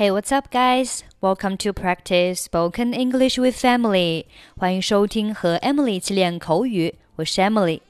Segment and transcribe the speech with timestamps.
[0.00, 1.02] Hey, what's up, guys?
[1.20, 4.26] Welcome to practice spoken English with Emily.
[4.58, 7.80] 欢迎收听和 Emily 一起练口语，我是 Emily。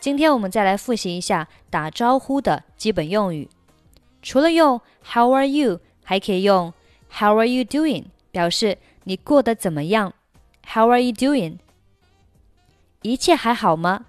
[0.00, 3.48] 今天我们再来复习一下打招呼的基本用语。
[4.22, 4.80] 除了用
[5.12, 6.72] How are you，还可以用
[7.10, 10.14] How are you doing，表示你过得怎么样。
[10.66, 11.58] How are you doing？
[13.02, 14.06] 一切还好吗？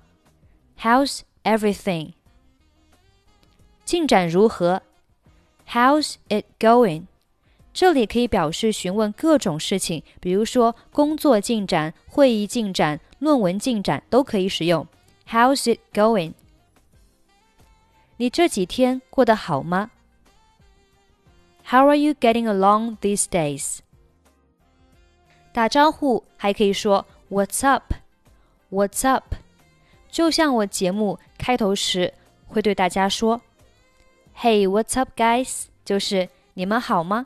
[0.79, 2.13] How's everything？
[3.85, 4.81] 进展如何
[5.74, 7.06] ？How's it going？
[7.72, 14.86] 这里可以表示询问各种事情，比如说工作进展、会议进展、论文进展都可以使用。
[15.28, 16.34] How's it going？
[18.18, 19.90] 你这几天过得好吗
[21.64, 23.78] ？How are you getting along these days？
[25.52, 29.34] 打招呼还可以说 What's up？What's up？
[30.08, 32.14] 就像我节目开头时
[32.46, 33.40] 会对大家说。
[34.35, 35.65] Hey, what's up, guys？
[35.83, 37.25] 就是你们好吗？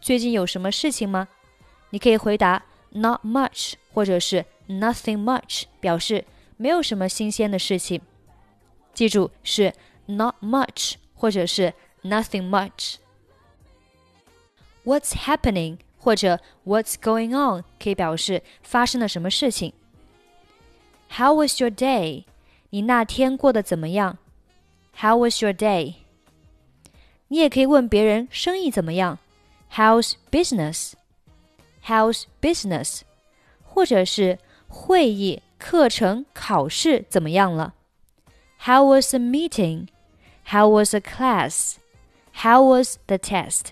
[0.00, 1.28] 最近有什么事情吗？
[1.90, 6.24] 你可以回答 Not much，或者是 Nothing much，表示
[6.56, 8.00] 没有什么新鲜的事情。
[8.94, 9.74] 记住是
[10.06, 15.78] Not much，或者是 Nothing much。What's happening？
[15.98, 17.64] 或者 What's going on？
[17.78, 19.74] 可以表示发生了什么事情。
[21.10, 22.24] How was your day？
[22.70, 24.16] 你那天过得怎么样？
[24.96, 25.96] How was your day？
[27.28, 29.18] 你也可以问别人生意怎么样，
[29.72, 33.02] How's business？How's business？
[33.62, 37.74] 或者是会议、课程、考试怎么样了？
[38.62, 43.66] How was the meeting？How was the class？How was the test？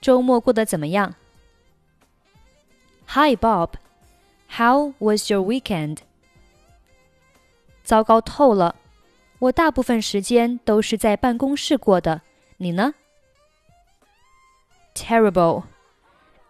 [0.00, 1.16] 周末过得怎么样？
[3.08, 3.70] Hi Bob,
[4.48, 5.98] how was your weekend?
[7.82, 8.76] 糟糕透了，
[9.40, 12.22] 我大部分时间都是在办公室过的。
[12.56, 12.94] 你呢？
[14.94, 15.64] Terrible.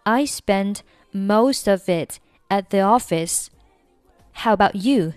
[0.03, 0.79] I spent
[1.13, 2.19] most of it
[2.49, 3.47] at the office.
[4.33, 5.13] How about you?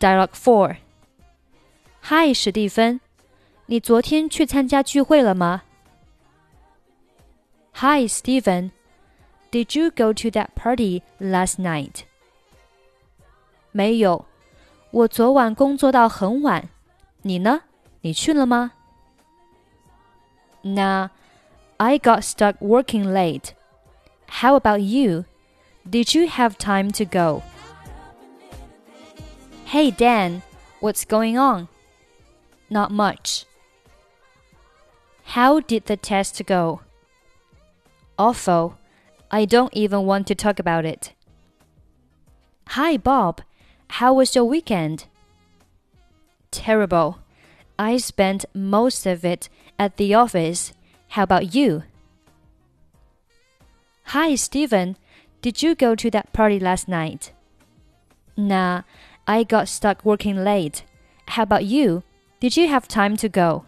[0.00, 0.76] Dialogue 4
[2.02, 3.00] Hi, 史蒂芬，
[3.66, 5.62] 你昨天去参加聚会了吗？
[7.74, 8.72] Hi, Stephen.
[9.52, 12.02] Did you go to that party last night?
[13.70, 14.24] 没有，
[14.90, 16.68] 我昨晚工作到很晚。
[17.22, 17.62] 你呢？
[18.00, 18.72] 你去了吗？
[20.64, 21.10] Nah,
[21.78, 23.54] I got stuck working late.
[24.40, 25.24] How about you?
[25.88, 27.42] Did you have time to go?
[29.66, 30.42] Hey Dan,
[30.80, 31.68] what's going on?
[32.70, 33.44] Not much.
[35.34, 36.80] How did the test go?
[38.18, 38.74] Awful.
[39.30, 41.12] I don't even want to talk about it.
[42.68, 43.40] Hi Bob,
[43.88, 45.06] how was your weekend?
[46.50, 47.18] Terrible.
[47.76, 49.48] I spent most of it
[49.78, 50.72] at the office.
[51.08, 51.82] How about you?
[54.06, 54.96] Hi, Stephen.
[55.40, 57.32] Did you go to that party last night?
[58.36, 58.82] Nah,
[59.24, 60.82] I got stuck working late.
[61.26, 62.02] How about you?
[62.40, 63.64] Did you have time to go?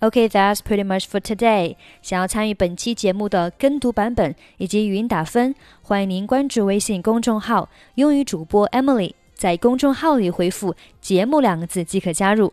[0.00, 1.76] Okay, that's pretty much for today.
[2.02, 12.52] 想要参与本期节目的跟读版本以及语音打分，欢迎您关注微信公众号“英语主播 Emily”，在公众号里回复“节目”两个字即可加入。